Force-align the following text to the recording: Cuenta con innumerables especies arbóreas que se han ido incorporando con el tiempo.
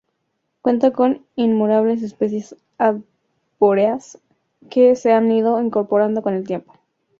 Cuenta 0.63 0.93
con 0.93 1.27
innumerables 1.35 2.01
especies 2.01 2.55
arbóreas 2.79 4.17
que 4.71 4.95
se 4.95 5.11
han 5.11 5.31
ido 5.31 5.61
incorporando 5.61 6.23
con 6.23 6.33
el 6.33 6.43
tiempo. 6.43 6.73